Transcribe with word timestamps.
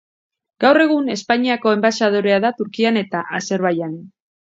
Gaur 0.63 0.83
egun, 0.85 1.11
Espainiako 1.17 1.75
enbaxadorea 1.79 2.43
da 2.49 2.55
Turkian 2.63 3.01
eta 3.07 3.25
Azerbaijanen. 3.43 4.07